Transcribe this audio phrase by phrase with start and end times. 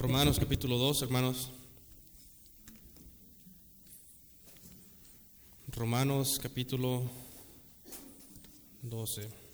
[0.00, 1.50] Romanos capítulo 2, hermanos.
[5.76, 7.02] Romanos capítulo
[8.80, 9.49] 12.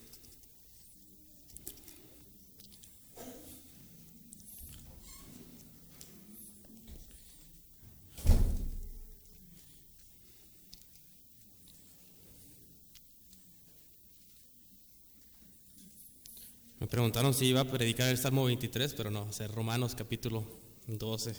[17.07, 20.45] Preguntaron si iba a predicar el Salmo 23, pero no, o Romanos capítulo
[20.89, 21.37] 12.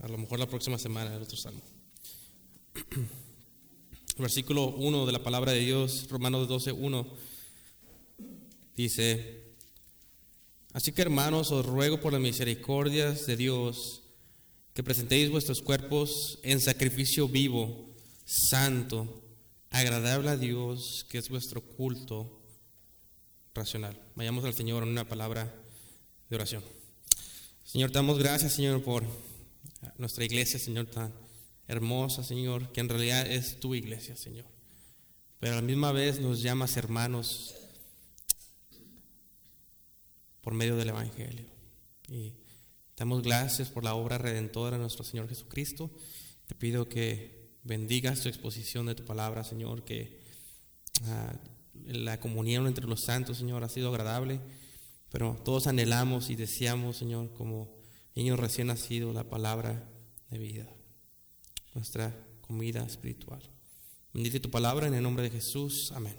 [0.00, 1.62] A lo mejor la próxima semana el otro Salmo.
[4.18, 7.06] Versículo 1 de la palabra de Dios, Romanos 12, 1,
[8.76, 9.44] dice,
[10.74, 14.02] Así que hermanos, os ruego por las misericordias de Dios
[14.74, 17.88] que presentéis vuestros cuerpos en sacrificio vivo,
[18.26, 19.22] santo,
[19.70, 22.35] agradable a Dios, que es vuestro culto
[23.56, 23.98] racional.
[24.14, 25.52] Vayamos al Señor en una palabra
[26.28, 26.62] de oración.
[27.64, 29.02] Señor, te damos gracias, Señor, por
[29.98, 31.12] nuestra iglesia, Señor, tan
[31.66, 34.46] hermosa, Señor, que en realidad es tu iglesia, Señor.
[35.40, 37.54] Pero a la misma vez nos llamas hermanos
[40.40, 41.46] por medio del Evangelio.
[42.08, 42.34] Y
[42.96, 45.90] damos gracias por la obra redentora de nuestro Señor Jesucristo.
[46.46, 50.20] Te pido que bendigas tu exposición de tu palabra, Señor, que
[51.06, 51.34] ah,
[51.86, 54.40] la comunión entre los santos, Señor, ha sido agradable,
[55.10, 57.76] pero todos anhelamos y deseamos, Señor, como
[58.14, 59.88] niños recién nacidos, la palabra
[60.30, 60.68] de vida,
[61.74, 63.42] nuestra comida espiritual.
[64.12, 65.92] Bendice tu palabra en el nombre de Jesús.
[65.94, 66.16] Amén.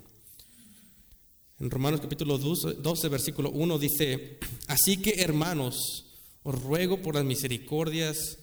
[1.60, 6.06] En Romanos capítulo 12, versículo 1 dice, así que hermanos,
[6.44, 8.38] os ruego por las misericordias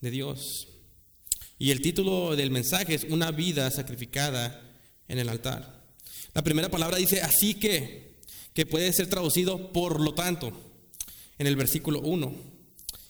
[0.00, 0.68] de Dios.
[1.58, 4.60] Y el título del mensaje es Una vida sacrificada
[5.08, 5.73] en el altar.
[6.34, 8.16] La primera palabra dice así que,
[8.52, 10.52] que puede ser traducido por lo tanto,
[11.38, 12.34] en el versículo 1.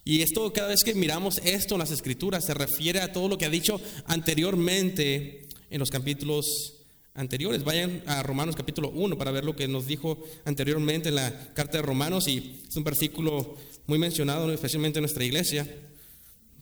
[0.05, 3.39] Y esto, cada vez que miramos esto en las escrituras, se refiere a todo lo
[3.39, 6.75] que ha dicho anteriormente en los capítulos
[7.15, 7.65] anteriores.
[7.65, 11.79] Vayan a Romanos capítulo 1 para ver lo que nos dijo anteriormente en la carta
[11.79, 15.67] de Romanos y es un versículo muy mencionado, especialmente en nuestra iglesia.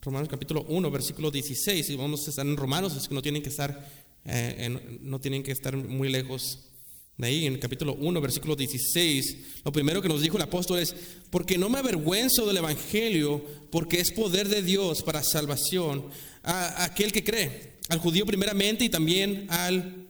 [0.00, 1.90] Romanos capítulo 1, versículo 16.
[1.90, 3.88] Y vamos a estar en Romanos, es que no tienen que estar
[4.24, 6.72] eh, no tienen que estar muy lejos
[7.18, 10.78] de ahí, en el capítulo 1, versículo 16, lo primero que nos dijo el apóstol
[10.78, 10.94] es,
[11.30, 16.06] porque no me avergüenzo del Evangelio, porque es poder de Dios para salvación
[16.42, 20.06] a, aquel que cree, al judío primeramente y también al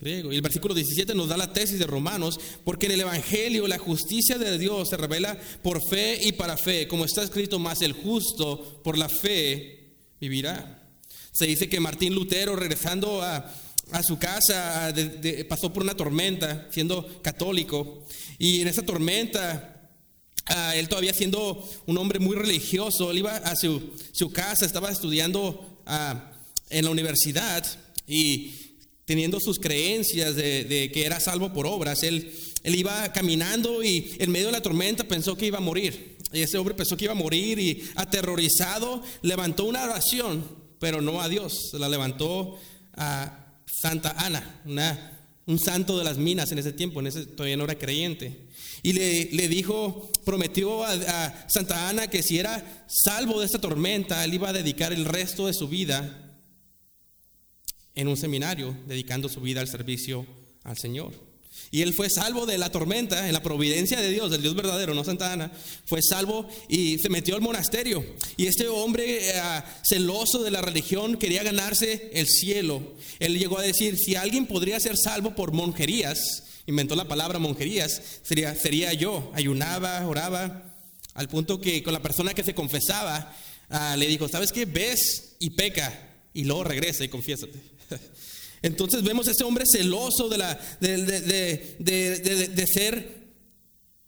[0.00, 0.32] griego.
[0.32, 3.78] Y el versículo 17 nos da la tesis de Romanos, porque en el Evangelio la
[3.78, 7.92] justicia de Dios se revela por fe y para fe, como está escrito, más el
[7.92, 10.79] justo por la fe vivirá.
[11.32, 13.52] Se dice que Martín Lutero, regresando a,
[14.06, 14.94] su casa,
[15.48, 18.04] pasó por una tormenta, siendo católico,
[18.38, 19.90] y en esa tormenta,
[20.74, 25.82] él todavía siendo un hombre muy religioso, él iba a su, casa, estaba estudiando
[26.68, 27.66] en la universidad
[28.06, 28.52] y
[29.04, 32.32] teniendo sus creencias de, que era salvo por obras, él,
[32.62, 36.16] él iba caminando y en medio de la tormenta pensó que iba a morir.
[36.32, 41.20] Y ese hombre pensó que iba a morir y aterrorizado levantó una oración pero no
[41.20, 41.72] a Dios.
[41.74, 42.58] La levantó
[42.94, 47.56] a Santa Ana, una, un santo de las minas en ese tiempo, en ese todavía
[47.56, 48.48] no era creyente.
[48.82, 53.60] Y le, le dijo, prometió a, a, Santa Ana que si era salvo de esta
[53.60, 56.38] tormenta, él iba a dedicar el resto de su vida
[57.94, 60.26] en un seminario, dedicando su vida al servicio
[60.64, 61.29] al Señor.
[61.70, 64.94] Y él fue salvo de la tormenta en la providencia de Dios, del Dios verdadero,
[64.94, 65.52] no Santa Ana.
[65.86, 68.04] Fue salvo y se metió al monasterio.
[68.36, 69.42] Y este hombre eh,
[69.84, 72.82] celoso de la religión quería ganarse el cielo.
[73.20, 78.02] Él llegó a decir, si alguien podría ser salvo por monjerías, inventó la palabra monjerías,
[78.22, 79.30] sería, sería yo.
[79.34, 80.74] Ayunaba, oraba,
[81.14, 83.32] al punto que con la persona que se confesaba,
[83.68, 84.64] ah, le dijo, ¿sabes qué?
[84.64, 87.58] Ves y peca y luego regresa y confiésate.
[88.62, 93.28] Entonces vemos a ese hombre celoso de, la, de, ser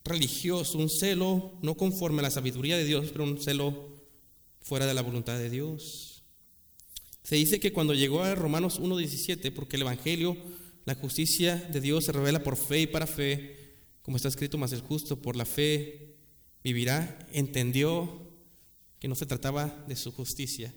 [0.04, 3.96] religioso, un celo no conforme a la sabiduría de Dios, pero un celo
[4.60, 6.24] fuera de la voluntad de Dios.
[7.22, 10.36] Se dice que cuando llegó a Romanos 1.17, porque el Evangelio,
[10.84, 14.72] la justicia de Dios se revela por fe y para fe, como está escrito, más
[14.72, 16.16] el justo por la fe
[16.62, 18.30] vivirá, entendió
[18.98, 20.74] que no se trataba de su justicia,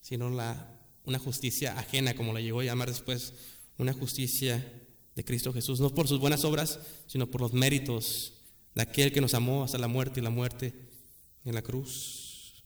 [0.00, 0.75] sino la
[1.06, 3.32] una justicia ajena, como la llegó a llamar después,
[3.78, 4.72] una justicia
[5.14, 8.34] de Cristo Jesús, no por sus buenas obras, sino por los méritos
[8.74, 10.74] de aquel que nos amó hasta la muerte y la muerte
[11.44, 12.62] en la cruz.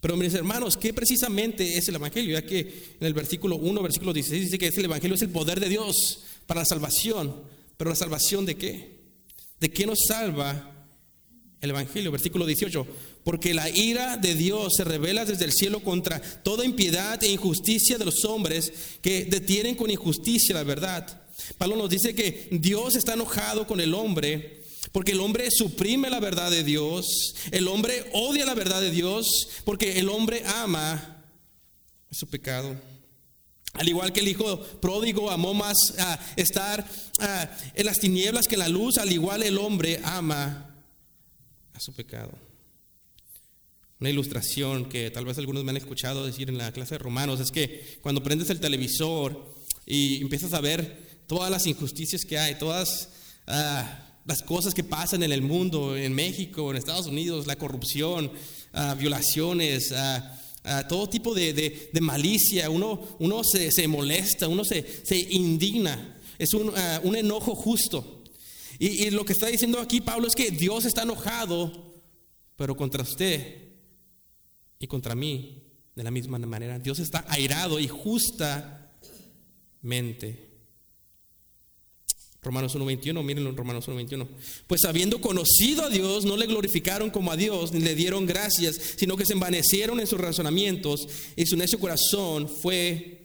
[0.00, 2.32] Pero mis hermanos, ¿qué precisamente es el Evangelio?
[2.32, 2.60] Ya que
[3.00, 6.22] en el versículo 1, versículo 16 dice que el Evangelio es el poder de Dios
[6.46, 7.42] para la salvación.
[7.76, 8.98] ¿Pero la salvación de qué?
[9.58, 10.77] ¿De qué nos salva
[11.60, 12.86] el Evangelio, versículo 18,
[13.24, 17.98] porque la ira de Dios se revela desde el cielo contra toda impiedad e injusticia
[17.98, 18.72] de los hombres
[19.02, 21.22] que detienen con injusticia la verdad.
[21.56, 24.58] Pablo nos dice que Dios está enojado con el hombre
[24.92, 29.48] porque el hombre suprime la verdad de Dios, el hombre odia la verdad de Dios,
[29.64, 31.22] porque el hombre ama
[32.10, 32.74] su pecado.
[33.74, 36.88] Al igual que el hijo pródigo amó más a estar
[37.74, 40.67] en las tinieblas que en la luz, al igual el hombre ama
[41.78, 42.32] a su pecado.
[44.00, 47.38] Una ilustración que tal vez algunos me han escuchado decir en la clase de Romanos
[47.38, 49.54] es que cuando prendes el televisor
[49.86, 53.10] y empiezas a ver todas las injusticias que hay, todas
[53.46, 58.32] ah, las cosas que pasan en el mundo, en México, en Estados Unidos, la corrupción,
[58.72, 60.34] ah, violaciones, ah,
[60.88, 64.84] todo tipo de, malicia, uno, uno se, molesta, uno se,
[65.30, 68.17] indigna, es un, enojo justo.
[68.78, 71.94] Y, lo que está diciendo aquí Pablo es que Dios está enojado,
[72.56, 73.70] pero contra usted
[74.78, 75.64] y contra mí
[75.96, 76.78] de la misma manera.
[76.78, 78.78] Dios está airado y justamente
[82.40, 84.26] Romanos 1.21, mírenlo en Romanos 1.21.
[84.68, 88.80] Pues habiendo conocido a Dios, no le glorificaron como a Dios, ni le dieron gracias,
[88.96, 93.17] sino que se envanecieron en sus razonamientos y su necio corazón fue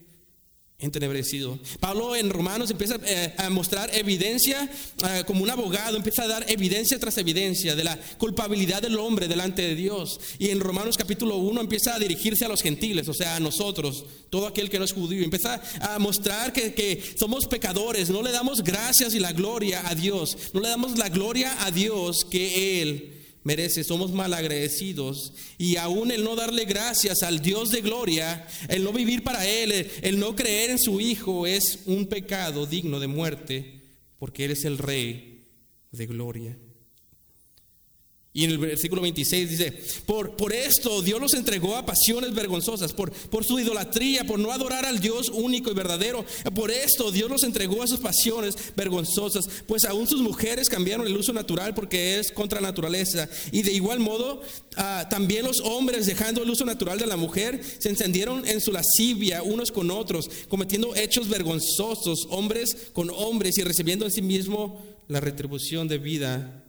[0.83, 1.57] entenebrecido.
[1.79, 4.69] Pablo en Romanos empieza eh, a mostrar evidencia
[5.07, 9.27] eh, como un abogado, empieza a dar evidencia tras evidencia de la culpabilidad del hombre
[9.27, 10.19] delante de Dios.
[10.39, 14.05] Y en Romanos capítulo 1 empieza a dirigirse a los gentiles, o sea, a nosotros,
[14.29, 15.23] todo aquel que no es judío.
[15.23, 19.95] Empieza a mostrar que, que somos pecadores, no le damos gracias y la gloria a
[19.95, 23.12] Dios, no le damos la gloria a Dios que Él
[23.43, 28.93] merece, somos malagradecidos y aún el no darle gracias al Dios de gloria, el no
[28.93, 33.81] vivir para Él, el, no creer en su Hijo es un pecado digno de muerte
[34.17, 35.43] porque Él es el Rey
[35.91, 36.57] de gloria.
[38.35, 39.71] Y en el versículo 26 dice,
[40.07, 44.51] por, por esto Dios los entregó a pasiones vergonzosas, por, por su idolatría, por no
[44.51, 46.25] adorar al Dios único y verdadero.
[46.55, 51.15] Por esto Dios los entregó a sus pasiones vergonzosas, pues aún sus mujeres cambiaron el
[51.15, 53.29] uso natural porque es contra naturaleza.
[53.51, 54.41] Y de igual modo,
[54.77, 58.71] ah, también los hombres, dejando el uso natural de la mujer, se encendieron en su
[58.71, 64.83] lascivia unos con otros, cometiendo hechos vergonzosos, hombres con hombres y recibiendo en sí mismo
[65.07, 66.62] la retribución de vida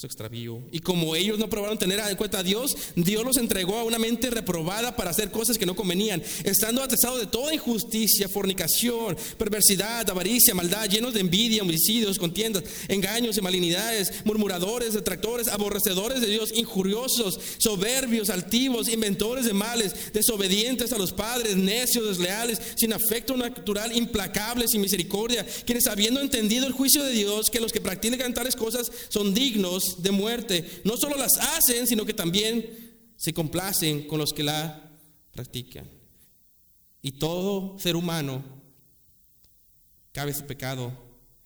[0.00, 0.62] su extravío.
[0.72, 3.98] Y como ellos no probaron tener en cuenta a Dios, Dios los entregó a una
[3.98, 10.08] mente reprobada para hacer cosas que no convenían, estando atestados de toda injusticia, fornicación, perversidad,
[10.08, 16.50] avaricia, maldad, llenos de envidia, homicidios, contiendas, engaños y malignidades, murmuradores, detractores, aborrecedores de Dios,
[16.54, 23.94] injuriosos, soberbios, altivos, inventores de males, desobedientes a los padres, necios, desleales, sin afecto natural,
[23.94, 28.56] implacables, sin misericordia, quienes habiendo entendido el juicio de Dios, que los que practican tales
[28.56, 30.82] cosas son dignos de muerte.
[30.84, 34.90] No solo las hacen, sino que también se complacen con los que la
[35.32, 35.88] practican.
[37.02, 38.42] Y todo ser humano
[40.12, 40.92] cabe su pecado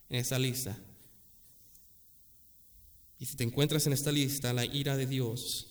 [0.08, 0.76] en esa lista.
[3.19, 5.69] Y si te encuentras en esta lista, la ira de Dios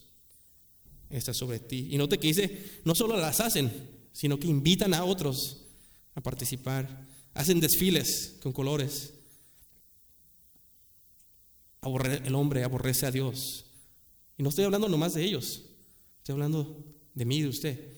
[1.09, 1.89] está sobre ti.
[1.91, 3.71] Y note que dice, no solo las hacen,
[4.11, 5.65] sino que invitan a otros
[6.15, 7.05] a participar.
[7.33, 9.13] Hacen desfiles con colores
[11.85, 13.65] el hombre aborrece a Dios.
[14.37, 15.63] Y no estoy hablando nomás de ellos,
[16.17, 17.93] estoy hablando de mí y de usted.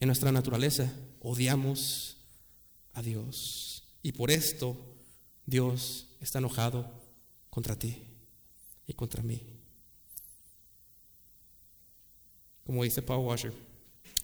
[0.00, 2.16] En nuestra naturaleza odiamos
[2.92, 3.84] a Dios.
[4.02, 4.76] Y por esto
[5.46, 6.90] Dios está enojado
[7.50, 8.02] contra ti
[8.86, 9.40] y contra mí.
[12.64, 13.52] Como dice Paul Washer,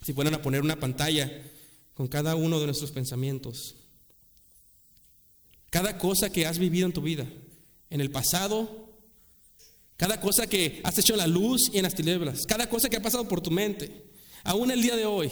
[0.02, 1.30] si fueran a poner una pantalla
[1.94, 3.76] con cada uno de nuestros pensamientos,
[5.68, 7.26] cada cosa que has vivido en tu vida,
[7.90, 8.88] en el pasado,
[9.96, 12.96] cada cosa que has hecho en la luz y en las tinieblas, cada cosa que
[12.96, 14.10] ha pasado por tu mente,
[14.44, 15.30] aún el día de hoy,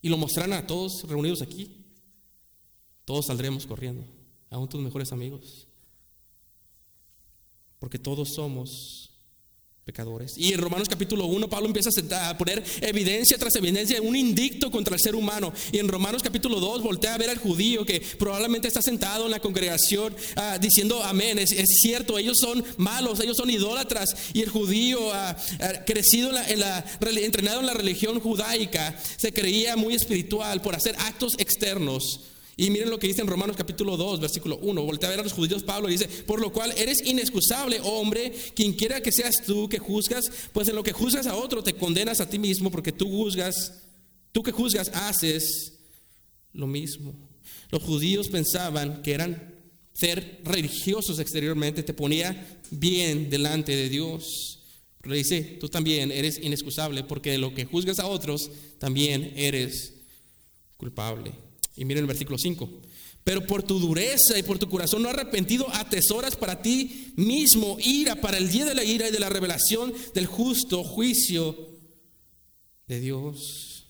[0.00, 1.84] y lo mostrarán a todos reunidos aquí,
[3.04, 4.06] todos saldremos corriendo,
[4.48, 5.66] aún tus mejores amigos,
[7.78, 9.09] porque todos somos
[10.36, 11.90] Y en Romanos capítulo 1, Pablo empieza
[12.28, 15.52] a poner evidencia tras evidencia, un indicto contra el ser humano.
[15.72, 19.32] Y en Romanos capítulo 2 voltea a ver al judío que probablemente está sentado en
[19.32, 24.14] la congregación ah, diciendo, amén, es, cierto, ellos son malos, ellos son idólatras.
[24.32, 26.84] Y el judío, ah, ah, crecido en la,
[27.16, 32.20] entrenado en la religión judaica, se creía muy espiritual por hacer actos externos
[32.56, 34.82] y miren lo que dice en Romanos capítulo 2, versículo 1.
[34.82, 38.72] Voltea a ver a los judíos Pablo dice, por lo cual eres inexcusable, hombre, quien
[38.74, 42.20] quiera que seas tú que juzgas, pues en lo que juzgas a otro te condenas
[42.20, 43.80] a ti mismo porque tú juzgas,
[44.32, 45.74] tú que juzgas haces
[46.52, 47.14] lo mismo.
[47.70, 49.54] Los judíos pensaban que eran
[49.92, 54.60] ser religiosos exteriormente te ponía bien delante de Dios.
[55.00, 59.94] Pero dice, tú también eres inexcusable porque de lo que juzgas a otros, también eres
[60.76, 61.32] culpable.
[61.80, 62.68] Y miren el versículo 5.
[63.24, 68.16] Pero por tu dureza y por tu corazón no arrepentido, atesoras para ti mismo ira
[68.16, 71.70] para el día de la ira y de la revelación del justo juicio
[72.86, 73.86] de Dios.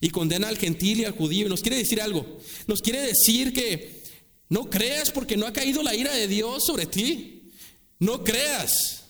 [0.00, 1.46] Y condena al gentil y al judío.
[1.46, 2.38] Y nos quiere decir algo.
[2.68, 4.04] Nos quiere decir que
[4.48, 7.50] no creas porque no ha caído la ira de Dios sobre ti.
[7.98, 9.06] No creas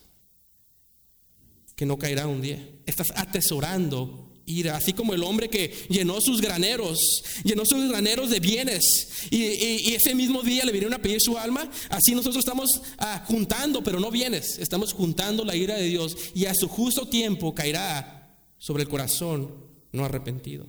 [1.76, 2.66] que no caerá un día.
[2.86, 8.40] Estás atesorando ira, así como el hombre que llenó sus graneros, llenó sus graneros de
[8.40, 13.24] bienes y, ese mismo día le vinieron a pedir su alma, así nosotros estamos ah,
[13.26, 17.54] juntando, pero no bienes, estamos juntando la ira de Dios y a su justo tiempo
[17.54, 19.54] caerá sobre el corazón
[19.92, 20.66] no arrepentido.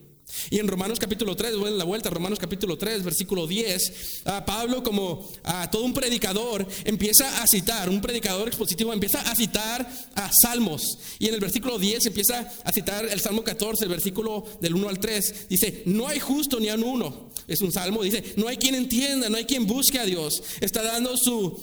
[0.50, 5.28] Y en Romanos capítulo 3, en la vuelta, Romanos capítulo 3, versículo 10, Pablo como
[5.44, 10.98] a todo un predicador empieza a citar, un predicador expositivo empieza a citar a salmos.
[11.20, 14.90] Y en el versículo 10 empieza a citar el Salmo 14, el versículo del 1
[14.90, 15.48] al 3.
[15.50, 17.26] Dice, no hay justo ni a uno.
[17.48, 20.42] Es un salmo, dice, no hay quien entienda, no hay quien busque a Dios.
[20.62, 21.60] Está dando su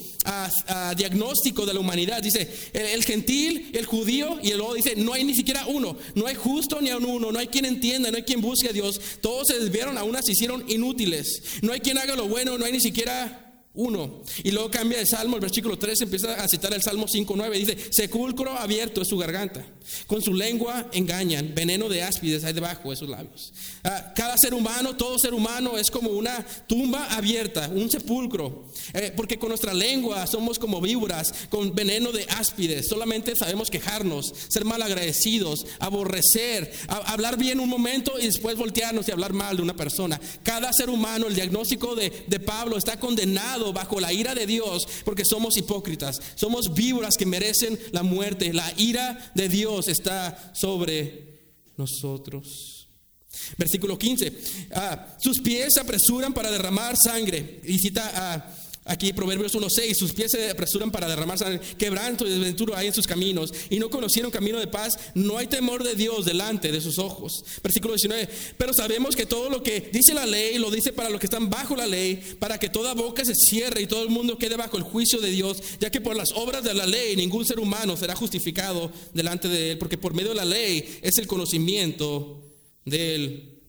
[0.97, 2.23] diagnóstico de la humanidad.
[2.23, 5.97] Dice, el, gentil, el judío, y luego dice, no hay ni siquiera uno.
[6.15, 8.73] No hay justo ni a uno, no hay quien entienda, no hay quien busque a
[8.73, 11.43] Dios, todos se desviaron, a unas se hicieron inútiles.
[11.63, 14.23] No hay quien haga lo bueno, no hay ni siquiera uno.
[14.45, 17.53] Y luego cambia de salmo, el versículo 3 empieza a citar el salmo 5.9.
[17.53, 19.65] Dice, sepulcro abierto es su garganta.
[20.07, 23.53] Con su lengua engañan, veneno de áspides hay debajo de sus labios.
[23.83, 28.69] Ah, cada ser humano, todo ser humano es como una tumba abierta, un sepulcro.
[28.93, 32.89] Eh, porque con nuestra lengua somos como víboras, con veneno de áspides.
[32.89, 39.33] Solamente sabemos quejarnos, ser malagradecidos, aborrecer, hablar bien un momento y después voltearnos y hablar
[39.33, 40.21] mal de una persona.
[40.43, 44.89] Cada ser humano, el diagnóstico de, de Pablo está condenado bajo la ira de Dios
[45.05, 46.23] porque somos hipócritas.
[46.37, 48.55] Somos víboras que merecen la muerte.
[48.55, 51.41] La ira de Dios está sobre
[51.77, 52.89] nosotros.
[53.59, 54.33] Versículo 15.
[54.75, 57.61] Ah, sus pies se apresuran para derramar sangre.
[57.65, 61.39] Y cita a Aquí Proverbios 1.6, sus pies se apresuran para derramar
[61.79, 65.47] quebranto y desventura hay en sus caminos y no conocieron camino de paz, no hay
[65.47, 67.45] temor de Dios delante de sus ojos.
[67.63, 71.21] Versículo 19, pero sabemos que todo lo que dice la ley lo dice para los
[71.21, 74.37] que están bajo la ley, para que toda boca se cierre y todo el mundo
[74.37, 77.45] quede bajo el juicio de Dios, ya que por las obras de la ley ningún
[77.45, 81.29] ser humano será justificado delante de él, porque por medio de la ley es el
[81.29, 82.43] conocimiento
[82.85, 83.61] del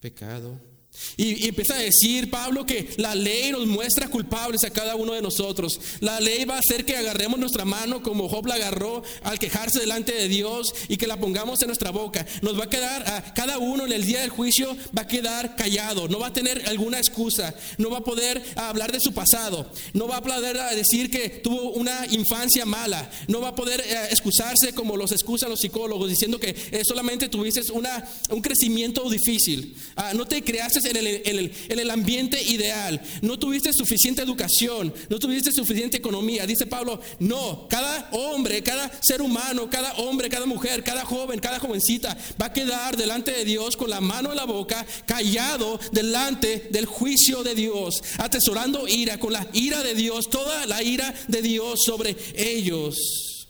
[0.00, 0.75] pecado.
[1.16, 5.22] Y, empieza a decir Pablo que la ley nos muestra culpables a cada uno de
[5.22, 5.80] nosotros.
[6.00, 9.80] La ley va a hacer que agarremos nuestra mano como Job la agarró al quejarse
[9.80, 12.26] delante de Dios y que la pongamos en nuestra boca.
[12.42, 15.56] Nos va a quedar, a cada uno en el día del juicio va a quedar
[15.56, 19.70] callado, no va a tener alguna excusa, no va a poder hablar de su pasado,
[19.92, 24.08] no va a poder decir que tuvo una infancia mala, no va a poder eh,
[24.10, 29.76] excusarse como los excusan los psicólogos diciendo que eh, solamente tuviste una, un crecimiento difícil.
[29.96, 35.96] Ah, no te creaste en el, ambiente ideal, no tuviste suficiente educación, no tuviste suficiente
[35.96, 36.46] economía.
[36.46, 41.58] Dice Pablo, no, cada hombre, cada ser humano, cada hombre, cada mujer, cada joven, cada
[41.58, 46.68] jovencita va a quedar delante de Dios con la mano en la boca, callado delante
[46.70, 51.42] del juicio de Dios, atesorando ira, con la ira de Dios, toda la ira de
[51.42, 53.48] Dios sobre ellos.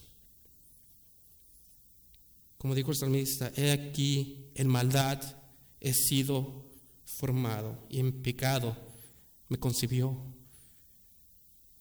[2.58, 5.22] Como dijo el salmista, he aquí en maldad
[5.80, 6.65] he sido
[7.16, 8.76] formado y en pecado
[9.48, 10.14] me concibió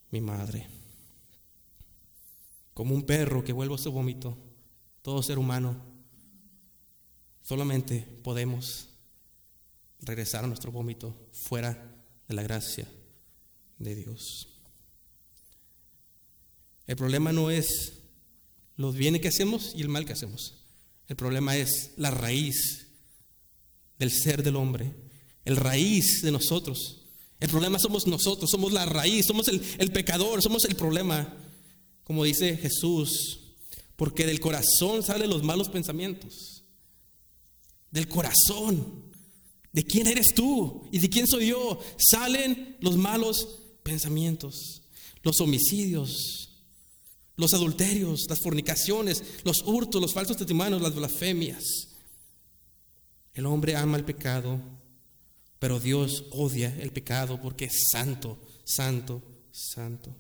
[0.09, 0.65] mi madre.
[2.73, 4.37] Como un perro que vuelve a su vómito,
[5.01, 5.75] todo ser humano,
[7.41, 8.87] solamente podemos
[9.99, 11.93] regresar a nuestro vómito fuera
[12.27, 12.87] de la gracia
[13.77, 14.47] de Dios.
[16.87, 17.99] El problema no es
[18.77, 20.65] los bienes que hacemos y el mal que hacemos.
[21.07, 22.87] El problema es la raíz
[23.99, 25.04] del ser del hombre
[25.45, 26.97] el raíz de nosotros.
[27.39, 31.31] El problema somos nosotros, somos la raíz, somos el, el pecador, somos el problema.
[32.03, 33.39] Como dice Jesús,
[33.95, 36.63] porque del corazón salen los malos pensamientos.
[37.91, 39.05] Del corazón.
[39.71, 40.87] ¿De quién eres tú?
[40.91, 41.79] ¿Y de quién soy yo?
[41.97, 43.47] Salen los malos
[43.83, 44.81] pensamientos,
[45.21, 46.49] los homicidios,
[47.35, 51.89] los adulterios, las fornicaciones, los hurtos, los falsos testimonios, las blasfemias.
[53.33, 54.59] El hombre ama el pecado
[55.65, 60.15] pero Dios odia el pecado porque es santo, santo, santo.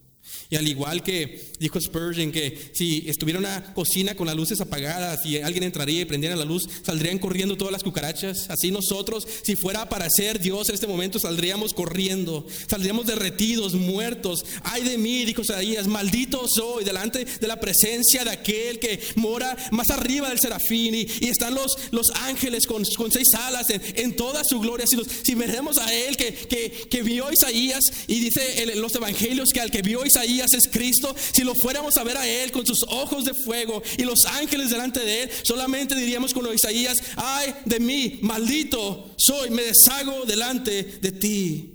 [0.49, 5.25] Y al igual que dijo Spurgeon que si estuviera una cocina con las luces apagadas
[5.25, 8.49] y alguien entraría y prendiera la luz, saldrían corriendo todas las cucarachas.
[8.49, 14.45] Así nosotros, si fuera para ser Dios en este momento, saldríamos corriendo, saldríamos derretidos, muertos.
[14.63, 19.57] Ay de mí, dijo Isaías, maldito soy delante de la presencia de aquel que mora
[19.71, 24.43] más arriba del serafín y, están los, los ángeles con, con seis alas en, toda
[24.43, 24.85] su gloria.
[24.87, 29.49] Si, si veremos a él que, que, que vio Isaías y dice en los evangelios
[29.51, 32.65] que al que vio Isaías es Cristo, si lo fuéramos a ver a Él con
[32.65, 37.53] sus ojos de fuego y los ángeles delante de Él, solamente diríamos con Isaías, ay
[37.65, 41.71] de mí, maldito soy, me deshago delante de ti.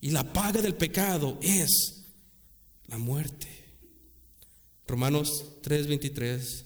[0.00, 2.04] Y la paga del pecado es
[2.86, 3.48] la muerte.
[4.86, 6.64] Romanos 3:23,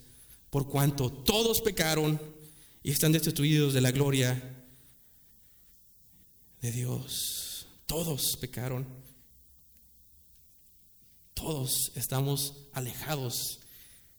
[0.50, 2.20] por cuanto todos pecaron
[2.82, 4.64] y están destituidos de la gloria
[6.60, 7.66] de Dios.
[7.86, 9.07] Todos pecaron.
[11.38, 13.60] Todos estamos alejados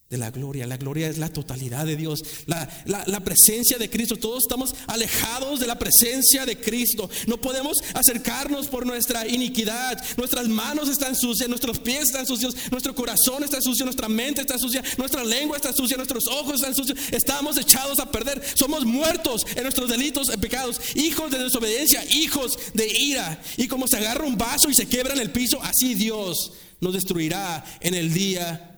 [0.10, 0.66] de la gloria.
[0.66, 4.16] La gloria es la totalidad de Dios, la, la, presencia de Cristo.
[4.16, 7.08] Todos estamos alejados de la presencia de Cristo.
[7.28, 10.04] No podemos acercarnos por nuestra iniquidad.
[10.18, 14.58] Nuestras manos están sucias, nuestros pies están sucios, nuestro corazón está sucio, nuestra mente está
[14.58, 16.98] sucia, nuestra lengua está sucia, nuestros ojos están sucios.
[17.12, 18.42] Estamos echados a perder.
[18.56, 23.40] Somos muertos en nuestros delitos y pecados, hijos de desobediencia, hijos de ira.
[23.58, 26.52] Y como se agarra un vaso y se quiebra en el piso, así Dios
[26.82, 28.69] nos destruirá en el día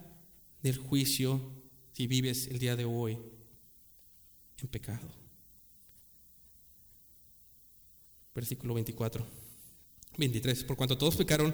[0.62, 1.41] del juicio
[1.94, 3.18] si vives el día de hoy
[4.58, 5.08] en pecado.
[8.34, 9.25] Versículo 24,
[10.18, 10.63] 23.
[10.63, 11.53] Por cuanto todos pecaron,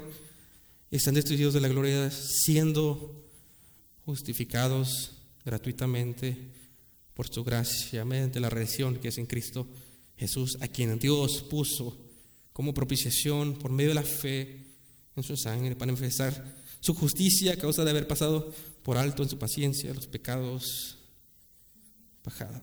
[0.92, 3.26] están destruidos de la gloria, siendo
[4.06, 6.52] justificados gratuitamente
[7.14, 9.68] por su gracia, mediante la redención que es en Cristo
[10.18, 11.98] Jesús, a quien Dios puso
[12.54, 14.66] como propiciación por medio de la fe
[15.16, 16.57] en su sangre para manifestar
[16.88, 18.50] su justicia a causa de haber pasado
[18.82, 20.98] por alto en su paciencia los pecados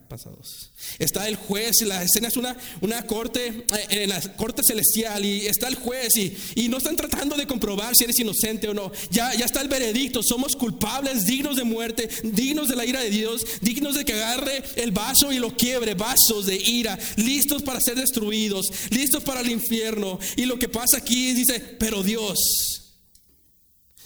[0.07, 0.71] pasados.
[0.99, 5.47] Está el juez, la escena es una, una corte, eh, en la corte celestial, y
[5.47, 6.09] está el juez,
[6.55, 8.91] y, no están tratando de comprobar si eres inocente o no.
[9.09, 13.09] Ya, ya está el veredicto, somos culpables, dignos de muerte, dignos de la ira de
[13.09, 17.79] Dios, dignos de que agarre el vaso y lo quiebre, vasos de ira, listos para
[17.81, 20.19] ser destruidos, listos para el infierno.
[20.35, 22.84] Y lo que pasa aquí dice, pero Dios,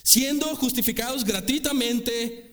[0.04, 2.52] siendo justificados gratuitamente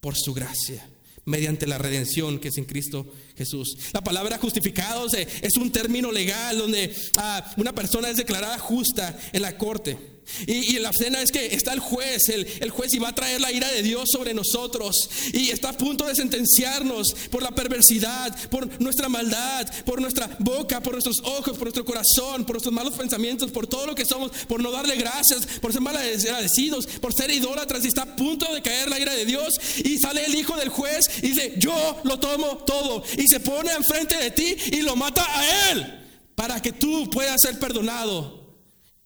[0.00, 0.88] por su gracia
[1.24, 3.76] mediante la redención que es en Cristo Jesús.
[3.92, 9.18] La palabra justificados eh, es un término legal donde ah, una persona es declarada justa
[9.32, 10.13] en la corte.
[10.46, 13.40] Y, la escena es que está el juez, el, el, juez y va a traer
[13.40, 15.08] la ira de Dios sobre nosotros.
[15.32, 20.82] Y está a punto de sentenciarnos por la perversidad, por nuestra maldad, por nuestra boca,
[20.82, 24.32] por nuestros ojos, por nuestro corazón, por nuestros malos pensamientos, por todo lo que somos,
[24.48, 27.84] por no darle gracias, por ser malagradecidos, por ser idólatras.
[27.84, 29.58] Y está a punto de caer la ira de Dios.
[29.84, 33.02] Y sale el hijo del juez y dice, yo lo tomo todo.
[33.16, 36.00] Y se pone enfrente de ti y lo mata a él
[36.34, 38.42] para que tú puedas ser perdonado.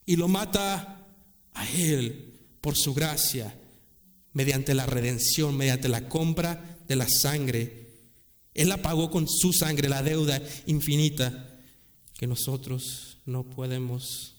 [0.06, 0.97] Y lo mata
[1.58, 3.54] a Él por su gracia,
[4.32, 7.88] mediante la redención, mediante la compra de la sangre.
[8.54, 11.58] Él la pagó con su sangre, la deuda infinita
[12.16, 14.36] que nosotros no podemos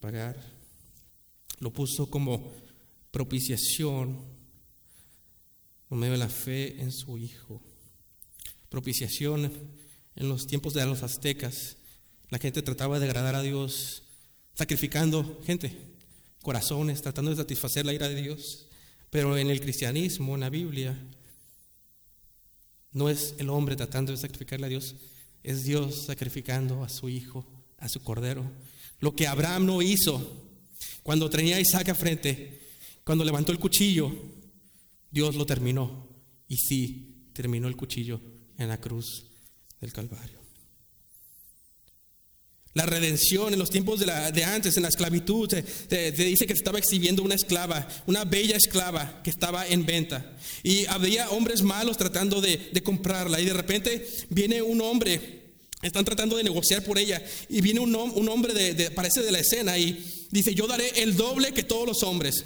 [0.00, 0.36] pagar.
[1.60, 2.50] Lo puso como
[3.10, 4.16] propiciación
[5.88, 7.62] por medio de la fe en su Hijo.
[8.70, 9.52] Propiciación
[10.16, 11.76] en los tiempos de los aztecas.
[12.30, 14.07] La gente trataba de agradar a Dios
[14.58, 15.70] sacrificando gente,
[16.42, 18.66] corazones, tratando de satisfacer la ira de Dios.
[19.08, 20.98] Pero en el cristianismo, en la Biblia,
[22.90, 24.96] no es el hombre tratando de sacrificarle a Dios,
[25.44, 27.46] es Dios sacrificando a su hijo,
[27.78, 28.50] a su cordero.
[28.98, 30.50] Lo que Abraham no hizo
[31.04, 32.60] cuando tenía a Isaac a frente,
[33.04, 34.12] cuando levantó el cuchillo,
[35.08, 36.08] Dios lo terminó.
[36.48, 38.20] Y sí, terminó el cuchillo
[38.58, 39.26] en la cruz
[39.80, 40.37] del Calvario.
[42.78, 46.58] La redención en los tiempos de, de antes, en la esclavitud, te, dice que se
[46.58, 50.24] estaba exhibiendo una esclava, una bella esclava que estaba en venta.
[50.62, 53.40] Y había hombres malos tratando de, comprarla.
[53.40, 55.42] Y de repente viene un hombre,
[55.82, 57.20] están tratando de negociar por ella.
[57.48, 61.52] Y viene un, hombre, de, parece de la escena, y dice, yo daré el doble
[61.52, 62.44] que todos los hombres.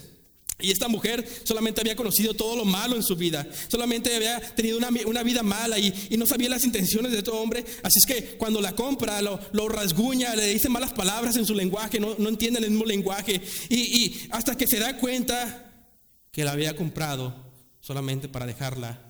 [0.62, 4.79] Y esta mujer solamente había conocido todo lo malo en su vida, solamente había tenido
[4.79, 7.64] una, vida mala y, no sabía las intenciones de todo hombre.
[7.83, 11.98] Así es que cuando la compra, lo, rasguña, le dice malas palabras en su lenguaje,
[11.98, 13.40] no, entiende el mismo lenguaje.
[13.68, 15.70] Y, hasta que se da cuenta
[16.31, 17.35] que la había comprado
[17.81, 19.01] solamente para dejarla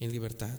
[0.00, 0.58] en libertad.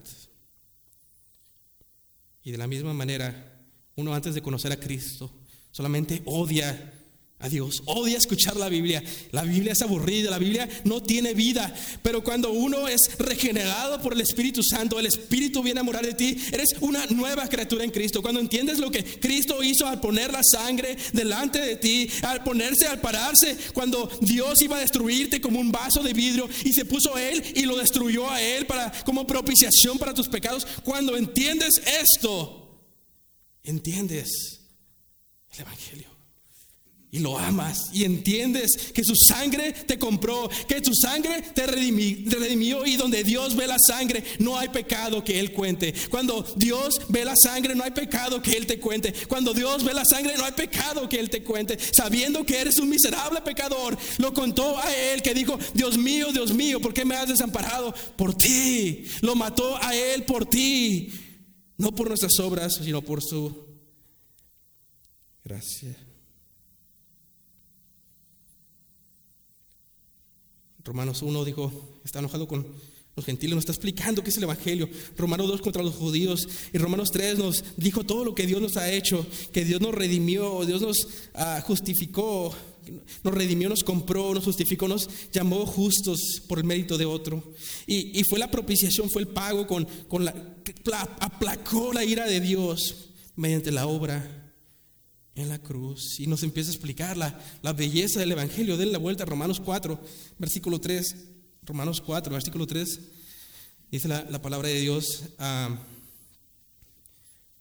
[2.43, 3.59] Y de la misma manera,
[3.95, 5.31] uno antes de conocer a Cristo,
[5.71, 6.93] solamente odia
[7.39, 9.03] a Dios, odia escuchar la Biblia.
[9.31, 11.71] La Biblia es aburrida, la Biblia no tiene vida.
[12.01, 16.15] Pero cuando uno es regenerado por el Espíritu Santo, el Espíritu viene a morar de
[16.15, 18.23] ti, eres una nueva criatura en Cristo.
[18.23, 22.87] Cuando entiendes lo que Cristo hizo al poner la sangre delante de ti, al ponerse,
[22.87, 27.19] al pararse, cuando Dios iba a destruirte como un vaso de vidrio y se puso
[27.19, 30.65] Él y lo destruyó a Él para, como propiciación para tus pecados.
[30.83, 32.81] Cuando entiendes esto,
[33.63, 34.61] entiendes
[35.51, 36.16] el Evangelio
[37.09, 42.85] y lo amas y entiendes que su sangre te compró, que su sangre te redimió,
[42.85, 45.93] y donde Dios ve la sangre no hay pecado que Él cuente.
[46.09, 49.13] Cuando Dios ve la sangre no hay pecado que Él te cuente.
[49.27, 51.77] Cuando Dios ve la sangre no hay pecado que Él te cuente.
[51.95, 56.53] Sabiendo que eres un miserable pecador, lo contó a Él que dijo, Dios mío, Dios
[56.53, 57.93] mío, ¿por qué me has desamparado?
[58.17, 59.05] Por ti.
[59.21, 61.11] Lo mató a Él por ti.
[61.77, 63.65] No por nuestras obras, sino por su
[65.43, 65.95] gracia.
[70.87, 71.71] Romanos 1 dijo,
[72.03, 72.65] está enojado con
[73.15, 74.89] los gentiles, nos está explicando qué es el Evangelio.
[75.17, 76.47] Romanos 2 contra los judíos.
[76.71, 79.93] Y Romanos 3 nos dijo todo lo que Dios nos ha hecho, que Dios nos
[79.93, 82.55] redimió, Dios nos ah, justificó,
[83.23, 87.43] nos redimió, nos compró, nos justificó, nos llamó justos por el mérito de otro.
[87.85, 90.55] Y, fue la propiciación, fue el pago con, con la,
[91.19, 94.46] aplacó la ira de Dios mediante la obra
[95.37, 98.75] en la cruz y nos empieza a explicar la, la belleza del Evangelio.
[98.75, 99.99] Den la vuelta a Romanos 4,
[100.39, 101.15] versículo 3.
[101.61, 102.99] Romanos 4, versículo 3.
[103.91, 105.23] Dice la, palabra de Dios.
[105.37, 105.77] Ah,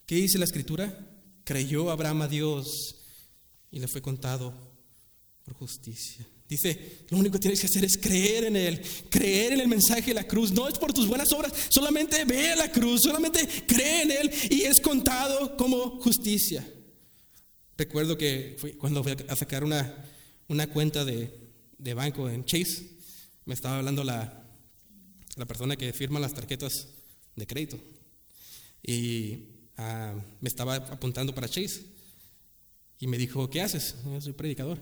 [0.07, 0.99] ¿Qué dice la escritura?
[1.45, 2.97] Creyó Abraham a Dios
[3.71, 4.55] y le fue contado
[5.45, 6.27] por justicia.
[6.49, 10.07] Dice, lo único que tienes que hacer es creer en Él, creer en el mensaje
[10.07, 10.51] de la cruz.
[10.51, 14.31] No es por tus buenas obras, solamente ve a la cruz, solamente cree en Él
[14.51, 16.67] y es contado como justicia.
[17.79, 19.95] Recuerdo que cuando fui a sacar una,
[20.49, 21.31] una cuenta de,
[21.77, 22.91] de, banco en Chase,
[23.45, 24.45] me estaba hablando la,
[25.37, 26.89] la, persona que firma las tarjetas
[27.35, 27.79] de crédito.
[28.83, 29.41] Y
[29.77, 31.85] ah, me estaba apuntando para Chase.
[32.99, 33.95] Y me dijo, ¿qué haces?
[34.07, 34.79] Yo soy predicador.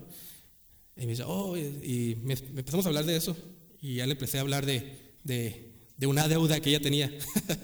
[0.96, 3.36] Y me dice, oh, y me, empezamos a hablar de eso.
[3.80, 7.12] Y ya le empecé a hablar de, de, de una deuda que ella tenía.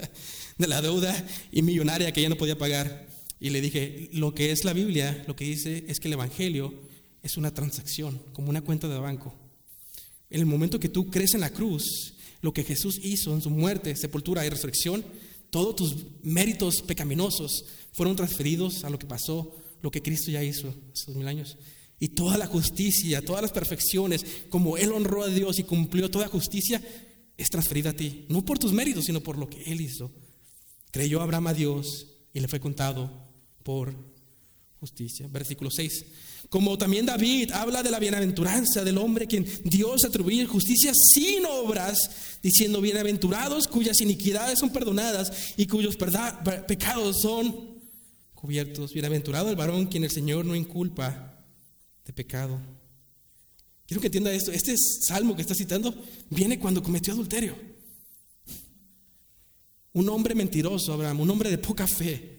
[0.58, 3.09] de la deuda y millonaria que ella no podía pagar.
[3.40, 6.74] Y le dije, lo que es la Biblia, lo que dice es que el Evangelio
[7.22, 9.34] es una transacción, como una cuenta de banco.
[10.28, 13.48] En el momento que tú crees en la cruz, lo que Jesús hizo en su
[13.48, 15.04] muerte, sepultura y resurrección,
[15.48, 20.72] todos tus méritos pecaminosos fueron transferidos a lo que pasó, lo que Cristo ya hizo
[21.06, 21.56] dos mil años.
[21.98, 26.28] Y toda la justicia, todas las perfecciones, como Él honró a Dios y cumplió toda
[26.28, 26.80] justicia,
[27.36, 28.26] es transferida a ti.
[28.28, 30.10] No por tus méritos, sino por lo que Él hizo.
[30.90, 33.29] Creyó Abraham a Dios y le fue contado
[33.62, 33.94] por
[34.80, 35.28] justicia.
[35.30, 36.04] Versículo 6.
[36.48, 42.38] Como también David habla de la bienaventuranza del hombre quien Dios atribuye justicia sin obras,
[42.42, 45.96] diciendo bienaventurados cuyas iniquidades son perdonadas y cuyos
[46.66, 47.78] pecados son
[48.34, 48.92] cubiertos.
[48.92, 51.44] Bienaventurado el varón quien el Señor no inculpa
[52.04, 52.58] de pecado.
[53.86, 54.50] Quiero que entienda esto.
[54.50, 55.94] Este salmo que está citando
[56.30, 57.54] viene cuando cometió adulterio.
[59.92, 62.29] Un hombre mentiroso, Abraham, un hombre de poca fe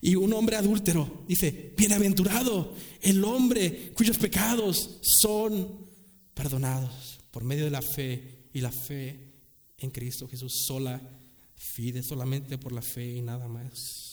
[0.00, 5.86] y un hombre adúltero dice, bienaventurado el hombre cuyos pecados son
[6.34, 9.32] perdonados por medio de la fe y la fe
[9.78, 11.00] en Cristo Jesús sola,
[11.54, 14.07] fide solamente por la fe y nada más.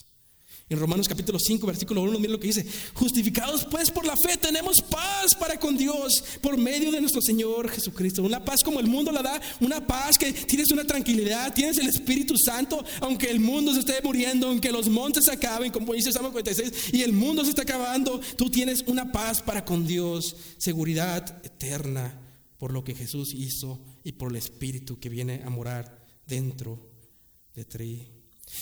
[0.67, 4.35] En Romanos capítulo 5, versículo 1, miren lo que dice, justificados pues por la fe
[4.35, 8.23] tenemos paz para con Dios por medio de nuestro Señor Jesucristo.
[8.23, 11.87] Una paz como el mundo la da, una paz que tienes una tranquilidad, tienes el
[11.87, 16.11] Espíritu Santo, aunque el mundo se esté muriendo, aunque los montes se acaben, como dice
[16.11, 20.35] Salmo 46, y el mundo se está acabando, tú tienes una paz para con Dios,
[20.57, 22.19] seguridad eterna
[22.57, 26.89] por lo que Jesús hizo y por el Espíritu que viene a morar dentro
[27.53, 28.14] de ti.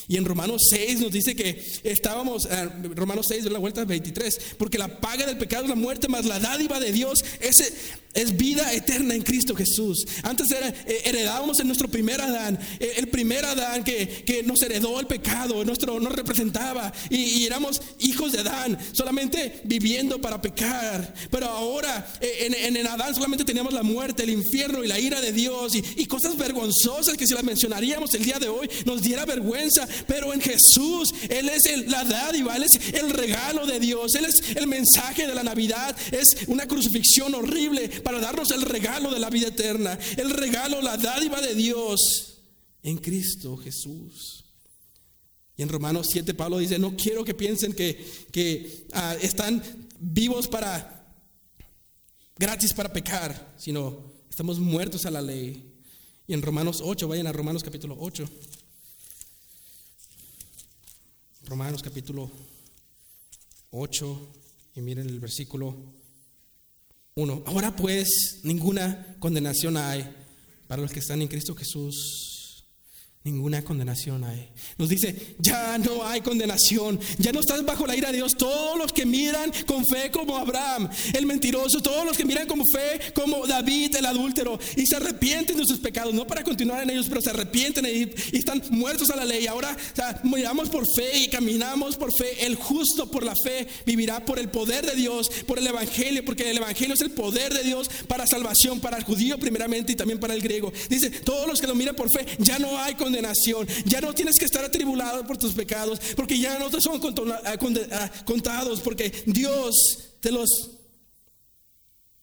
[0.08, 4.56] Y en Romanos 6 nos dice que estábamos, eh, Romanos 6 de la vuelta 23,
[4.58, 7.74] porque la paga del pecado es la muerte, más la dádiva de Dios es,
[8.14, 10.06] es vida eterna en Cristo Jesús.
[10.24, 14.62] Antes era, eh, heredábamos en nuestro primer Adán, eh, el primer Adán que, que, nos
[14.62, 21.14] heredó el pecado, nuestro, nos representaba y, éramos hijos de Adán, solamente viviendo para pecar.
[21.30, 25.32] Pero ahora en, en, Adán solamente teníamos la muerte, el infierno y la ira de
[25.32, 29.26] Dios y, y cosas vergonzosas que si las mencionaríamos el día de hoy nos diera
[29.26, 29.73] vergüenza
[30.08, 34.56] pero en Jesús Él es la dádiva, Él es el regalo de Dios, Él es
[34.56, 39.30] el mensaje de la Navidad, es una crucifixión horrible para darnos el regalo de la
[39.30, 42.40] vida eterna, el regalo, la dádiva de Dios
[42.84, 44.44] en Cristo Jesús.
[45.56, 49.62] Y en Romanos 7 Pablo dice, no quiero que piensen que, que ah, están
[50.00, 51.06] vivos para
[52.38, 55.72] gratis para pecar, sino estamos muertos a la ley.
[56.28, 58.28] Y en Romanos 8, vayan a Romanos capítulo 8.
[61.46, 62.32] Romanos capítulo
[63.72, 64.28] 8
[64.76, 65.76] y miren el versículo
[67.16, 67.44] 1.
[67.46, 70.10] Ahora pues ninguna condenación hay
[70.68, 72.33] para los que están en Cristo Jesús
[73.26, 74.50] Ninguna condenación hay.
[74.78, 78.36] Nos dice, ya no hay condenación, ya no estás bajo la ira de Dios.
[78.36, 82.60] Todos los que miran con fe como Abraham, el mentiroso, todos los que miran con
[82.60, 86.90] fe como David, el adúltero, y se arrepienten de sus pecados, no para continuar en
[86.90, 89.48] ellos, pero se arrepienten y, están muertos a la ley.
[89.48, 89.74] Ahora
[90.24, 92.46] miramos por fe y caminamos por fe.
[92.46, 96.52] El justo por la fe vivirá por el poder de Dios, por el Evangelio, porque
[96.52, 100.20] el Evangelio es el poder de Dios para salvación, para el judío primeramente y también
[100.20, 100.74] para el griego.
[100.90, 103.68] Dice, todos los que lo miran por fe, ya no hay condenación condenación.
[103.86, 107.00] Ya no tienes que estar atribulado por tus pecados, porque ya no te son
[107.32, 110.72] ah, ah, contados, porque Dios te los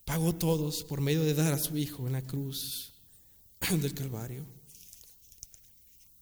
[0.04, 2.92] pagó todos por medio de dar a su Hijo en la cruz
[3.70, 4.44] del Calvario.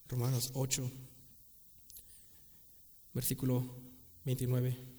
[0.08, 0.90] Romanos 8,
[3.14, 3.76] versículo
[4.24, 4.97] 29.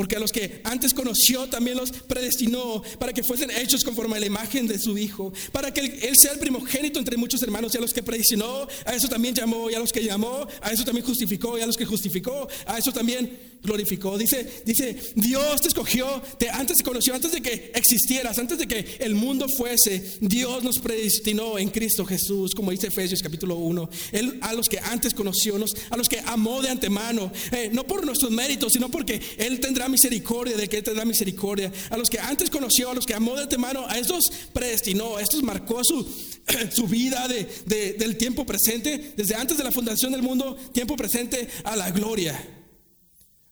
[0.00, 4.20] Porque a los que antes conoció también los predestinó para que fuesen hechos conforme a
[4.20, 7.76] la imagen de su Hijo, para que él, sea el primogénito entre muchos hermanos, y
[7.76, 10.86] a los que predestinó, a eso también llamó, y a los que llamó, a eso
[10.86, 14.16] también justificó, y a los que justificó, a eso también glorificó.
[14.18, 18.66] Dice, dice, Dios te escogió, te, antes te conoció, antes de que existieras, antes de
[18.66, 23.90] que el mundo fuese, Dios nos predestinó en Cristo Jesús, como dice Efesios capítulo 1.
[24.12, 25.56] Él a los que antes conoció,
[25.90, 29.88] a los que amó de antemano, eh, no por nuestros méritos, sino porque Él tendrá
[29.88, 31.72] misericordia, de que Él tendrá misericordia.
[31.90, 35.22] A los que antes conoció, a los que amó de antemano, a estos predestinó, a
[35.22, 36.06] estos marcó su,
[36.72, 41.48] su vida de, del tiempo presente, desde antes de la fundación del mundo, tiempo presente
[41.64, 42.59] a la gloria.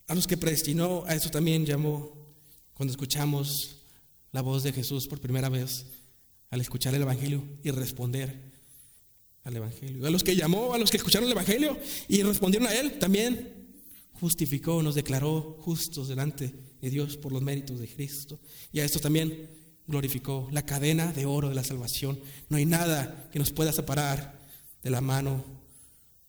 [0.08, 2.12] A los que predestinó, a eso también llamó
[2.72, 3.76] cuando escuchamos
[4.32, 5.84] la voz de Jesús por primera vez,
[6.50, 8.34] al escuchar el Evangelio y responder
[9.44, 10.06] al Evangelio.
[10.06, 13.68] A los que llamó, a los que escucharon el Evangelio y respondieron a Él, también
[14.14, 18.40] justificó, nos declaró justos delante de Dios por los méritos de Cristo.
[18.72, 19.50] Y a esto también
[19.86, 22.18] glorificó la cadena de oro de la salvación.
[22.48, 24.40] No hay nada que nos pueda separar
[24.82, 25.57] de la mano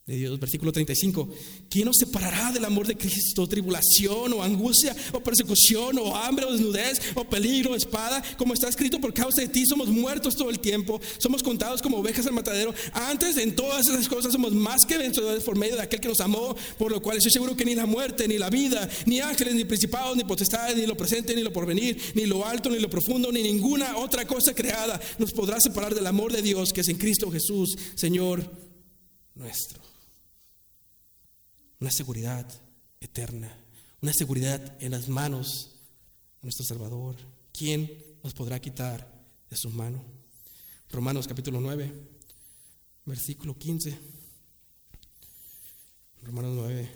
[0.09, 0.39] de Dios.
[0.39, 1.29] Versículo 35.
[1.69, 3.47] ¿Quién nos separará del amor de Cristo?
[3.47, 8.21] Tribulación o angustia o persecución o hambre o desnudez o peligro espada.
[8.37, 10.99] Como está escrito, por causa de ti somos muertos todo el tiempo.
[11.19, 12.73] Somos contados como ovejas al matadero.
[12.91, 16.21] Antes en todas esas cosas somos más que vencedores por medio de aquel que nos
[16.21, 16.55] amó.
[16.79, 19.63] Por lo cual estoy seguro que ni la muerte, ni la vida, ni ángeles, ni
[19.63, 23.31] principados, ni potestades, ni lo presente, ni lo porvenir, ni lo alto, ni lo profundo,
[23.31, 26.97] ni ninguna otra cosa creada nos podrá separar del amor de Dios que es en
[26.97, 28.49] Cristo Jesús, Señor
[29.35, 29.88] nuestro
[31.79, 32.45] una seguridad
[32.99, 33.55] eterna,
[34.01, 35.71] una seguridad en las manos
[36.41, 37.15] de nuestro Salvador.
[37.51, 37.91] ¿Quién
[38.23, 39.07] nos podrá quitar
[39.49, 40.03] de su mano?
[40.89, 41.91] Romanos capítulo 9,
[43.05, 43.97] versículo 15.
[46.23, 46.89] Romanos 9,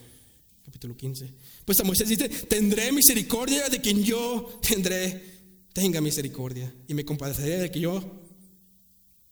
[0.65, 1.33] capítulo 15.
[1.65, 5.39] Pues a Moisés dice, tendré misericordia de quien yo tendré,
[5.73, 8.21] tenga misericordia, y me compadeceré de que yo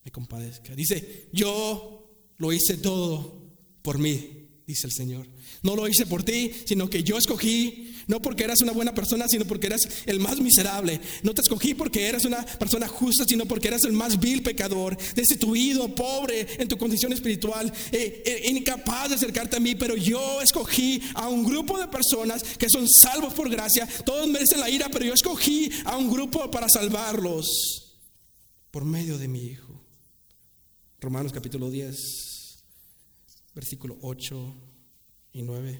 [0.04, 0.74] me compadezca.
[0.74, 5.26] Dice, yo lo hice todo por mí, dice el Señor.
[5.62, 9.28] No lo hice por ti, sino que yo escogí, no porque eras una buena persona,
[9.28, 11.00] sino porque eras el más miserable.
[11.22, 14.96] No te escogí porque eras una persona justa, sino porque eras el más vil pecador,
[15.14, 19.76] destituido, pobre en tu condición espiritual, eh, eh, incapaz de acercarte a mí.
[19.76, 23.86] Pero yo escogí a un grupo de personas que son salvos por gracia.
[24.04, 28.00] Todos merecen la ira, pero yo escogí a un grupo para salvarlos
[28.72, 29.80] por medio de mi Hijo.
[31.00, 32.64] Romanos capítulo 10,
[33.54, 34.71] versículo 8
[35.32, 35.78] y 9.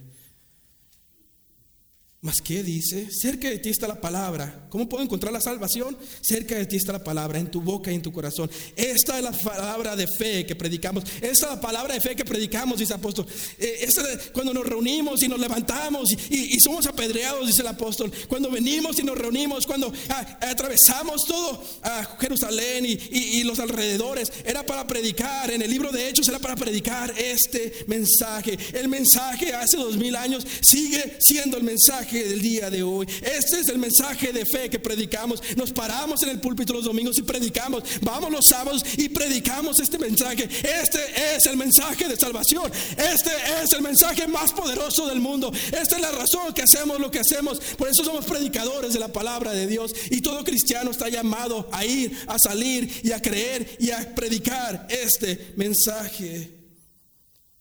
[2.25, 3.09] ¿Más qué dice?
[3.11, 4.69] Cerca de ti está la palabra.
[4.69, 5.99] ¿Cómo puedo encontrar la salvación?
[6.21, 8.49] Cerca de ti está la palabra, en tu boca y en tu corazón.
[8.77, 11.03] Esta es la palabra de fe que predicamos.
[11.21, 13.27] Esta es la palabra de fe que predicamos, dice el apóstol.
[13.59, 13.89] Eh,
[14.33, 18.13] cuando nos reunimos y nos levantamos y, somos apedreados, dice el apóstol.
[18.29, 24.65] Cuando venimos y nos reunimos, cuando ah, atravesamos todo a Jerusalén y los alrededores, era
[24.65, 25.51] para predicar.
[25.51, 28.57] En el libro de Hechos era para predicar este mensaje.
[28.75, 33.07] El mensaje hace dos mil años sigue siendo el mensaje del día de hoy.
[33.23, 35.43] Este es el mensaje de fe que predicamos.
[35.57, 37.83] Nos paramos en el púlpito los domingos y predicamos.
[38.03, 40.45] Vamos los sábados y predicamos este mensaje.
[40.45, 42.71] Este es el mensaje de salvación.
[42.97, 43.31] Este
[43.63, 45.53] es el mensaje más poderoso del mundo.
[45.53, 47.61] Esta es la razón que hacemos lo que hacemos.
[47.79, 49.95] Por eso somos predicadores de la palabra de Dios.
[50.11, 54.87] Y todo cristiano está llamado a ir, a salir y a creer y a predicar
[54.91, 56.51] este mensaje.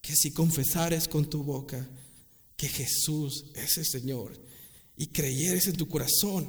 [0.02, 1.88] Que si confesares con tu boca
[2.58, 4.41] que Jesús es el Señor
[5.02, 6.48] y creyeres en tu corazón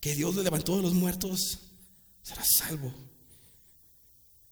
[0.00, 1.58] que Dios le levantó de los muertos,
[2.22, 2.94] será salvo.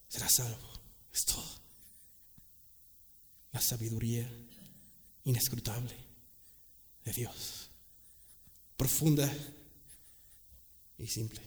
[0.09, 0.69] Será salvo.
[1.15, 1.61] Es todo.
[3.53, 4.29] La sabiduría
[5.23, 5.95] inescrutable
[7.05, 7.71] de Dios.
[8.77, 9.33] Profunda
[10.99, 11.41] y simple.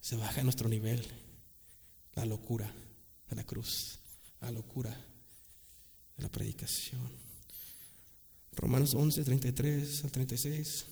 [0.00, 1.06] Se baja a nuestro nivel
[2.14, 2.72] la locura
[3.28, 3.98] de la cruz,
[4.40, 4.98] la locura
[6.16, 7.23] de la predicación.
[8.56, 10.86] Romanos 11, 33 al 36.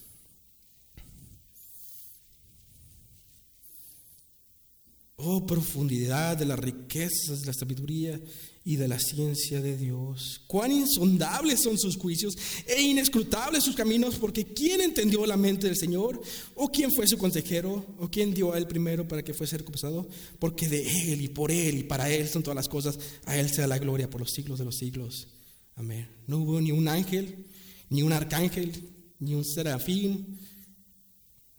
[5.25, 8.21] Oh, profundidad de las riquezas de la sabiduría
[8.65, 10.41] y de la ciencia de Dios.
[10.49, 12.35] Cuán insondables son sus juicios
[12.67, 16.21] e inescrutables sus caminos, porque ¿quién entendió la mente del Señor?
[16.57, 17.87] ¿O quién fue su consejero?
[17.99, 20.09] ¿O quién dio a él primero para que fuese recompensado?
[20.41, 22.99] Porque de él y por él y para él son todas las cosas.
[23.25, 25.29] A él sea la gloria por los siglos de los siglos.
[25.77, 26.09] Amén.
[26.27, 27.47] No hubo ni un ángel,
[27.93, 28.73] ni un arcángel,
[29.19, 30.39] ni un serafín,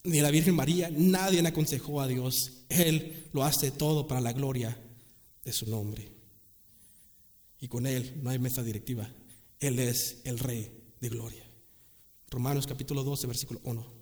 [0.03, 0.89] ni la Virgen María.
[0.89, 2.65] Nadie aconsejó a Dios.
[2.69, 4.75] Él lo hace todo para la gloria
[5.45, 6.11] de su nombre.
[7.59, 9.07] Y con Él no hay mesa directiva.
[9.59, 11.45] Él es el Rey de gloria.
[12.31, 13.93] Romanos capítulo 12, versículo 1.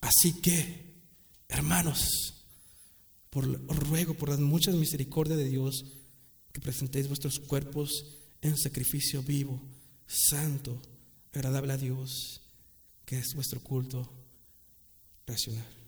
[0.00, 0.94] Así que,
[1.46, 2.46] hermanos,
[3.28, 3.44] por,
[3.86, 5.84] ruego por las muchas misericordias de Dios
[6.52, 9.60] que presentéis vuestros cuerpos en sacrificio vivo,
[10.06, 10.80] santo,
[11.32, 12.42] agradable a Dios,
[13.04, 14.10] que es vuestro culto
[15.26, 15.83] racional.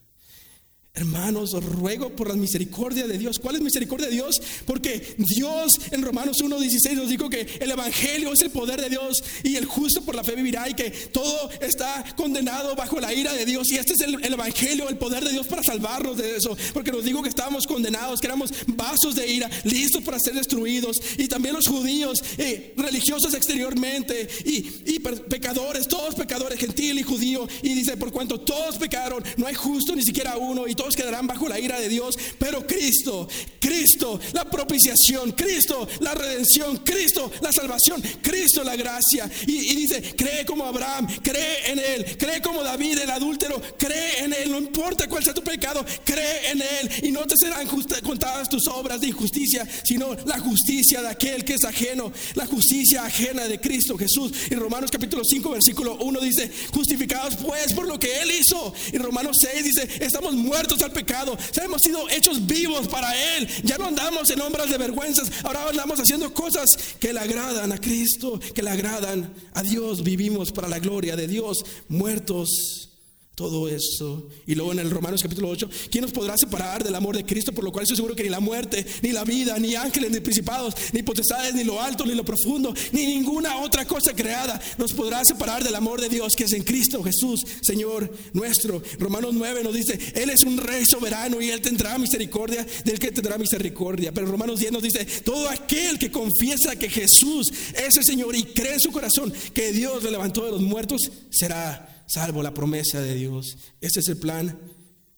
[0.96, 3.38] Hermanos, os ruego por la misericordia de Dios.
[3.38, 4.40] ¿Cuál es misericordia de Dios?
[4.64, 9.22] Porque Dios en Romanos 1.16 nos dijo que el Evangelio es el poder de Dios
[9.42, 13.34] y el justo por la fe vivirá y que todo está condenado bajo la ira
[13.34, 13.70] de Dios.
[13.72, 16.56] Y este es el, Evangelio, el poder de Dios para salvarnos de eso.
[16.72, 20.98] Porque nos dijo que estábamos condenados, que éramos vasos de ira, listos para ser destruidos.
[21.18, 27.46] Y también los judíos, eh, religiosos exteriormente y, y pecadores, todos pecadores, gentil y judío.
[27.62, 30.66] Y dice, por cuanto todos pecaron, no hay justo ni siquiera uno.
[30.66, 36.14] Y todos quedarán bajo la ira de Dios, pero Cristo, Cristo, la propiciación, Cristo, la
[36.14, 39.28] redención, Cristo, la salvación, Cristo, la gracia.
[39.46, 44.32] Y, dice, cree como Abraham, cree en Él, cree como David, el adúltero, cree en
[44.32, 47.66] Él, no importa cuál sea tu pecado, cree en Él y no te serán
[48.02, 53.04] contadas tus obras de injusticia, sino la justicia de aquel que es ajeno, la justicia
[53.04, 54.32] ajena de Cristo Jesús.
[54.50, 58.72] Y Romanos capítulo 5, versículo 1 dice, justificados pues por lo que Él hizo.
[58.92, 63.48] Y Romanos 6 dice, estamos muertos al pecado, hemos sido hechos vivos para Él.
[63.64, 67.78] Ya no andamos en hombres de vergüenzas, ahora andamos haciendo cosas que le agradan a
[67.78, 70.02] Cristo, que le agradan a Dios.
[70.02, 72.90] Vivimos para la gloria de Dios, muertos
[73.36, 74.26] todo eso.
[74.46, 77.52] Y luego en el Romanos capítulo 8, ¿quién nos podrá separar del amor de Cristo?
[77.52, 80.20] Por lo cual estoy seguro que ni la muerte, ni la vida, ni ángeles, ni
[80.20, 84.94] principados, ni potestades, ni lo alto, ni lo profundo, ni ninguna otra cosa creada nos
[84.94, 88.82] podrá separar del amor de Dios que es en Cristo Jesús, Señor nuestro.
[88.98, 93.12] Romanos 9 nos dice, Él es un rey soberano y Él tendrá misericordia del que
[93.12, 94.12] tendrá misericordia.
[94.12, 98.44] Pero Romanos 10 nos dice, todo aquel que confiesa que Jesús es el Señor y
[98.44, 103.00] cree en su corazón que Dios le levantó de los muertos, será salvo la promesa
[103.00, 103.56] de Dios.
[103.80, 104.58] Ese es el plan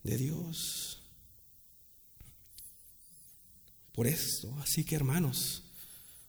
[0.03, 1.03] de Dios.
[3.93, 5.65] Por esto, así que hermanos,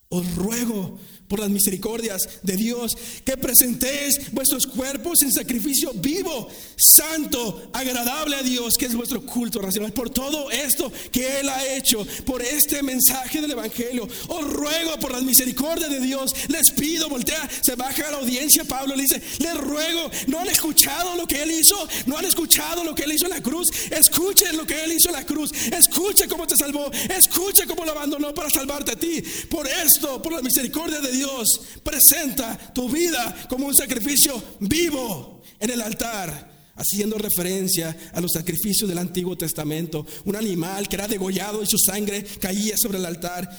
[0.10, 7.70] os ruego por las misericordias de Dios, que presentéis vuestros cuerpos en sacrificio vivo, santo,
[7.72, 9.94] agradable a Dios, que es vuestro culto racional.
[9.94, 15.12] Por todo esto que Él ha hecho, por este mensaje del Evangelio, os ruego por
[15.12, 19.22] las misericordias de Dios, les pido, voltea, se baja a la audiencia, Pablo le dice,
[19.38, 23.14] les ruego, no han escuchado lo que Él hizo, no han escuchado lo que Él
[23.14, 26.56] hizo en la cruz, escuchen lo que Él hizo en la cruz, escuchen cómo te
[26.58, 29.22] salvó, escuchen cómo lo abandonó para salvarte a ti.
[29.48, 35.42] Por esto, por la misericordia de Dios, Dios presenta tu vida como un sacrificio vivo
[35.60, 41.10] en el altar haciendo referencia a los sacrificios del Antiguo Testamento, un animal que era
[41.10, 43.50] degollado y su sangre caía sobre el altar,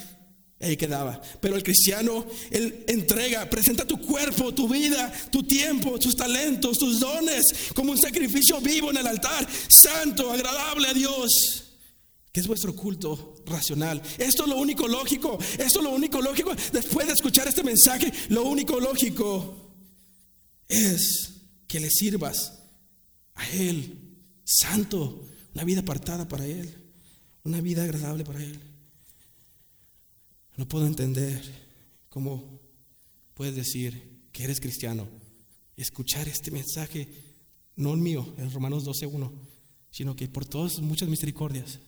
[0.59, 1.21] ahí quedaba.
[1.39, 6.99] Pero el cristiano, él entrega, presenta tu cuerpo, tu vida, tu tiempo, tus talentos, tus
[6.99, 7.45] dones,
[7.75, 11.67] como un sacrificio vivo en el altar, santo, agradable a Dios
[12.33, 14.03] que es vuestro culto racional.
[14.19, 16.55] Esto es lo único lógico, esto es lo único lógico.
[16.73, 19.75] Después de escuchar este mensaje, lo único lógico
[20.69, 21.33] es
[21.67, 22.63] que le sirvas
[23.35, 26.75] a Él, santo, una vida apartada para Él,
[27.45, 28.61] una vida agradable para Él.
[30.57, 31.41] No puedo entender
[32.09, 32.61] cómo
[33.35, 35.09] puedes decir que eres cristiano
[35.77, 37.09] escuchar este mensaje,
[37.77, 39.33] no el mío, en Romanos 12.1,
[39.91, 41.81] sino que por todas muchas misericordias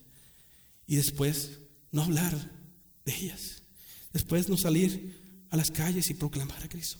[0.93, 1.53] y después
[1.90, 2.34] no hablar
[3.07, 3.62] de ellas.
[4.12, 6.99] Después no salir a las calles y proclamar a Cristo.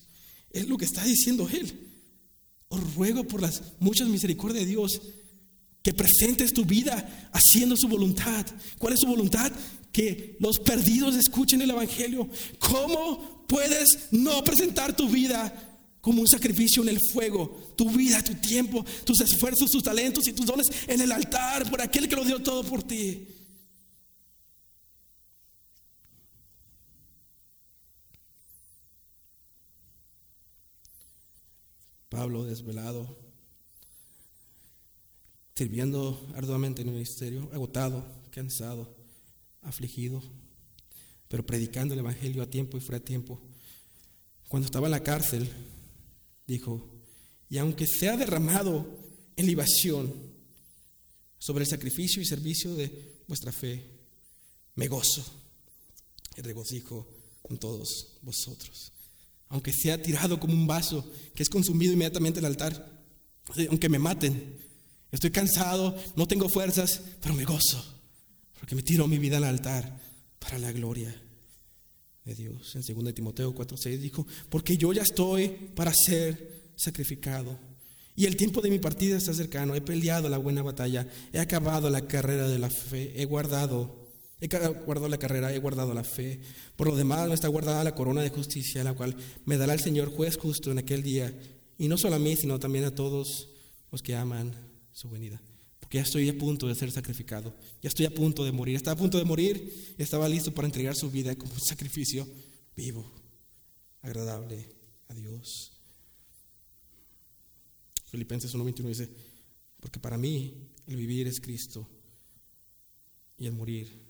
[0.49, 1.91] Es lo que está diciendo Él.
[2.69, 5.03] os ruego por las muchas misericordias de Dios
[5.83, 8.47] que presentes tu vida haciendo su voluntad.
[8.79, 9.53] ¿Cuál es su voluntad?
[9.93, 12.31] Que los perdidos escuchen el Evangelio.
[12.61, 15.53] ¿Cómo puedes no presentar tu vida
[16.01, 17.75] como un sacrificio en el fuego?
[17.77, 21.83] Tu vida, tu tiempo, tus esfuerzos, tus talentos y tus dones en el altar por
[21.83, 23.29] aquel que lo dio todo por ti.
[32.13, 33.09] Pablo desvelado,
[35.55, 38.95] sirviendo arduamente en el ministerio, agotado, cansado,
[39.63, 40.23] afligido,
[41.29, 43.41] pero predicando el Evangelio a tiempo y fuera de tiempo.
[44.47, 45.49] Cuando estaba en la cárcel,
[46.47, 46.87] dijo,
[47.49, 48.87] y aunque sea derramado
[49.35, 50.13] en libación
[51.39, 53.89] sobre el sacrificio y servicio de vuestra fe,
[54.75, 55.25] me gozo
[56.37, 57.09] y regocijo
[57.41, 58.92] con todos vosotros
[59.53, 62.91] aunque sea tirado como un vaso que es consumido inmediatamente en el altar,
[63.69, 64.57] aunque me maten,
[65.11, 67.85] estoy cansado, no tengo fuerzas, pero me gozo,
[68.59, 70.01] porque me tiro mi vida al altar
[70.39, 71.15] para la gloria
[72.25, 72.75] de Dios.
[72.75, 77.59] En 2 Timoteo 4:6 dijo, porque yo ya estoy para ser sacrificado.
[78.17, 79.75] Y el tiempo de mi partida está cercano.
[79.75, 81.09] He peleado la buena batalla.
[81.33, 83.21] He acabado la carrera de la fe.
[83.21, 84.02] He guardado
[84.43, 86.41] He guardado la carrera, he guardado la fe.
[86.75, 89.15] Por lo demás, no está guardada la corona de justicia, la cual
[89.45, 91.33] me dará el Señor juez justo en aquel día.
[91.79, 93.51] Y no solo a mí, sino también a todos
[93.93, 94.53] los que aman
[94.91, 95.41] su venida.
[95.79, 97.55] Porque ya estoy a punto de ser sacrificado.
[97.83, 98.75] Ya estoy a punto de morir.
[98.75, 102.27] Estaba a punto de morir estaba listo para entregar su vida como un sacrificio
[102.75, 103.09] vivo,
[104.01, 104.75] agradable
[105.07, 105.71] a Dios.
[108.07, 109.09] Filipenses 1.21 dice,
[109.79, 111.89] porque para mí el vivir es Cristo
[113.39, 114.02] y el morir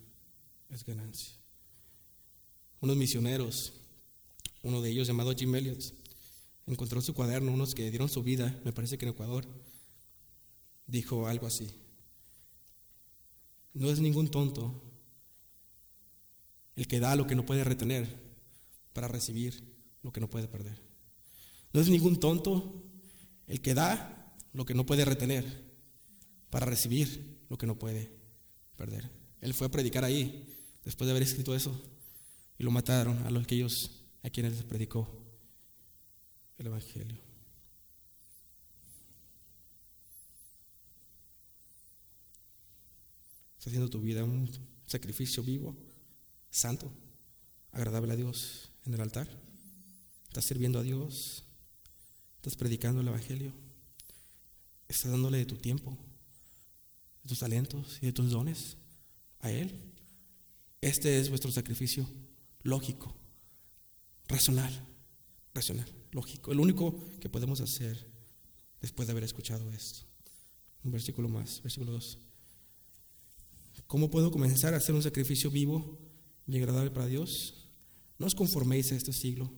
[0.72, 1.34] es ganancia.
[2.80, 3.72] Unos misioneros,
[4.62, 5.94] uno de ellos llamado Jim Elliot,
[6.66, 9.46] encontró su cuaderno, unos que dieron su vida, me parece que en Ecuador,
[10.86, 11.68] dijo algo así.
[13.74, 14.82] No es ningún tonto
[16.76, 18.06] el que da lo que no puede retener
[18.92, 19.62] para recibir
[20.02, 20.80] lo que no puede perder.
[21.72, 22.82] No es ningún tonto
[23.46, 25.72] el que da lo que no puede retener
[26.50, 28.10] para recibir lo que no puede
[28.76, 29.10] perder.
[29.40, 30.51] Él fue a predicar ahí
[30.84, 31.80] después de haber escrito eso,
[32.58, 35.08] y lo mataron a los que ellos a quienes les predicó
[36.58, 37.18] el Evangelio.
[43.52, 44.50] Estás haciendo tu vida un
[44.86, 45.76] sacrificio vivo,
[46.50, 46.92] santo,
[47.70, 49.28] agradable a Dios en el altar.
[50.28, 51.44] Estás sirviendo a Dios.
[52.36, 53.52] Estás predicando el Evangelio.
[54.88, 55.96] Estás dándole de tu tiempo,
[57.22, 58.76] de tus talentos y de tus dones
[59.40, 59.91] a Él.
[60.82, 62.08] Este es vuestro sacrificio
[62.64, 63.14] lógico,
[64.26, 64.84] racional,
[65.54, 66.50] racional, lógico.
[66.50, 68.10] El único que podemos hacer
[68.80, 70.00] después de haber escuchado esto.
[70.82, 72.18] Un versículo más, versículo 2.
[73.86, 76.00] ¿Cómo puedo comenzar a hacer un sacrificio vivo
[76.48, 77.68] y agradable para Dios?
[78.18, 79.52] No os conforméis a este siglo,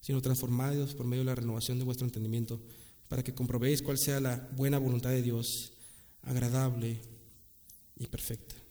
[0.00, 2.62] sino transformados por medio de la renovación de vuestro entendimiento,
[3.08, 5.74] para que comprobéis cuál sea la buena voluntad de Dios,
[6.22, 7.02] agradable
[7.98, 8.65] y perfecta.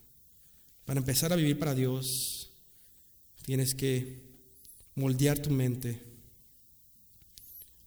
[0.85, 2.51] Para empezar a vivir para Dios,
[3.43, 4.23] tienes que
[4.93, 5.99] moldear tu mente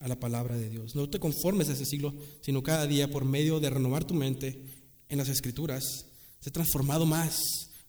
[0.00, 0.96] a la palabra de Dios.
[0.96, 4.62] No te conformes a ese siglo, sino cada día por medio de renovar tu mente
[5.08, 6.06] en las escrituras,
[6.40, 7.40] se transformado más,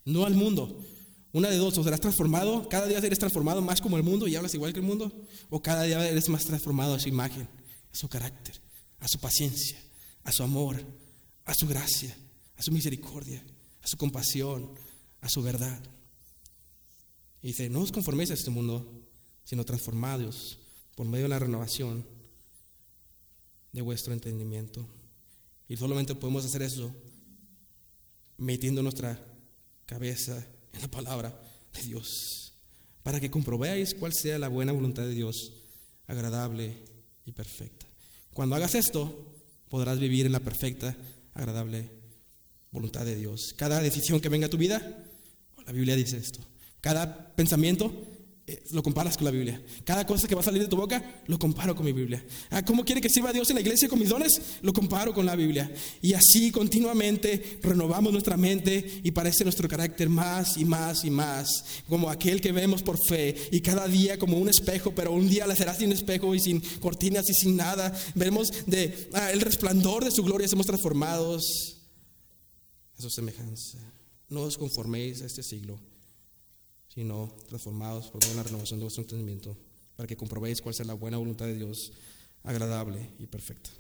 [0.06, 0.80] no al mundo.
[1.32, 4.36] Una de dos, o serás transformado, cada día eres transformado más como el mundo y
[4.36, 5.12] hablas igual que el mundo,
[5.50, 7.48] o cada día eres más transformado a su imagen,
[7.92, 8.60] a su carácter,
[9.00, 9.80] a su paciencia,
[10.24, 10.78] a su amor,
[11.46, 12.16] a su gracia,
[12.58, 13.44] a su misericordia,
[13.84, 14.72] a su compasión,
[15.22, 15.80] a su verdad.
[17.42, 18.86] Y dice, no os conforméis a este mundo,
[19.44, 20.60] sino transformados
[20.96, 22.06] por medio de la renovación
[23.72, 24.86] de vuestro entendimiento.
[25.68, 26.94] Y solamente podemos hacer eso
[28.38, 29.20] metiendo nuestra
[29.86, 31.40] cabeza en la palabra
[31.74, 32.54] de Dios,
[33.04, 35.54] para que comprobéis cuál sea la buena voluntad de Dios,
[36.08, 36.78] agradable
[37.26, 37.86] y perfecta.
[38.34, 39.36] Cuando hagas esto,
[39.70, 40.96] podrás vivir en la perfecta,
[41.34, 41.90] agradable
[42.72, 43.54] voluntad de Dios.
[43.58, 45.09] Cada decisión que venga a tu vida,
[45.70, 46.40] la Biblia dice esto.
[46.82, 47.94] Cada pensamiento
[48.48, 49.62] eh, lo comparas con la Biblia.
[49.84, 52.26] Cada cosa que va a salir de tu boca, lo comparo con mi Biblia.
[52.50, 54.42] Ah, ¿Cómo quiere que sirva Dios en la iglesia con mis dones?
[54.64, 55.72] Lo comparo con la Biblia.
[56.02, 61.64] Y así continuamente renovamos nuestra mente y parece nuestro carácter más y más y más,
[61.88, 63.36] como aquel que vemos por fe.
[63.52, 66.62] Y cada día como un espejo, pero un día la será sin espejo y sin
[66.80, 67.94] cortinas y sin nada.
[68.16, 71.78] Vemos de, ah, el resplandor de su gloria, somos transformados
[72.98, 73.78] a su semejanza.
[74.30, 75.80] No os conforméis a este siglo,
[76.94, 79.58] sino transformados por la renovación de vuestro entendimiento,
[79.96, 81.92] para que comprobéis cuál sea la buena voluntad de Dios,
[82.44, 83.72] agradable y perfecta.